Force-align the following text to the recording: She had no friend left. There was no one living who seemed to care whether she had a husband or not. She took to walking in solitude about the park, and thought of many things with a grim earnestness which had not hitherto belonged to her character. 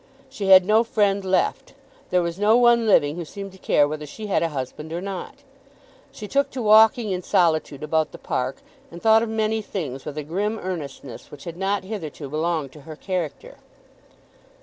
She 0.31 0.47
had 0.47 0.65
no 0.65 0.83
friend 0.83 1.23
left. 1.23 1.75
There 2.09 2.23
was 2.23 2.39
no 2.39 2.57
one 2.57 2.87
living 2.87 3.17
who 3.17 3.23
seemed 3.23 3.51
to 3.51 3.59
care 3.59 3.87
whether 3.87 4.07
she 4.07 4.25
had 4.25 4.41
a 4.41 4.49
husband 4.49 4.91
or 4.91 4.99
not. 4.99 5.43
She 6.11 6.27
took 6.27 6.49
to 6.53 6.61
walking 6.63 7.11
in 7.11 7.21
solitude 7.21 7.83
about 7.83 8.11
the 8.11 8.17
park, 8.17 8.63
and 8.89 8.99
thought 8.99 9.21
of 9.21 9.29
many 9.29 9.61
things 9.61 10.03
with 10.03 10.17
a 10.17 10.23
grim 10.23 10.57
earnestness 10.57 11.29
which 11.29 11.43
had 11.43 11.55
not 11.55 11.83
hitherto 11.83 12.29
belonged 12.29 12.71
to 12.71 12.81
her 12.81 12.95
character. 12.95 13.57